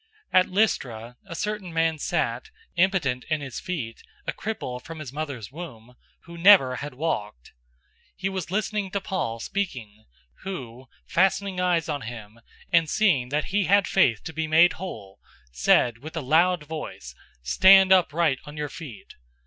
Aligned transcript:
014:008 0.33 0.39
At 0.39 0.49
Lystra 0.49 1.17
a 1.27 1.35
certain 1.35 1.71
man 1.71 1.99
sat, 1.99 2.49
impotent 2.75 3.23
in 3.29 3.41
his 3.41 3.59
feet, 3.59 4.01
a 4.25 4.33
cripple 4.33 4.81
from 4.81 4.97
his 4.97 5.13
mother's 5.13 5.51
womb, 5.51 5.93
who 6.21 6.39
never 6.39 6.77
had 6.77 6.95
walked. 6.95 7.51
014:009 8.13 8.13
He 8.15 8.29
was 8.29 8.49
listening 8.49 8.89
to 8.89 8.99
Paul 8.99 9.39
speaking, 9.39 10.05
who, 10.41 10.87
fastening 11.05 11.59
eyes 11.59 11.87
on 11.87 12.01
him, 12.01 12.39
and 12.73 12.89
seeing 12.89 13.29
that 13.29 13.45
he 13.53 13.65
had 13.65 13.87
faith 13.87 14.23
to 14.23 14.33
be 14.33 14.47
made 14.47 14.73
whole, 14.73 15.19
014:010 15.51 15.55
said 15.57 15.97
with 15.99 16.17
a 16.17 16.21
loud 16.21 16.63
voice, 16.63 17.13
"Stand 17.43 17.93
upright 17.93 18.39
on 18.45 18.57
your 18.57 18.69
feet!" 18.69 19.13